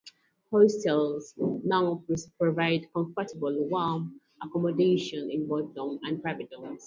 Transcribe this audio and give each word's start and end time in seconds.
Hostels 0.49 1.35
now 1.37 2.03
provide 2.39 2.91
comfortable, 2.91 3.55
warm 3.69 4.19
accommodation 4.41 5.29
in 5.29 5.45
both 5.47 5.75
dorm 5.75 5.99
and 6.01 6.19
private 6.23 6.49
rooms. 6.57 6.79